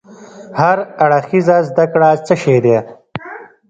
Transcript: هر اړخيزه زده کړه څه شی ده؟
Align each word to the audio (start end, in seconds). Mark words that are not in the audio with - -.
هر 0.59 0.77
اړخيزه 1.03 1.57
زده 1.69 1.85
کړه 1.93 2.09
څه 2.25 2.33
شی 2.41 2.57
ده؟ 2.65 2.77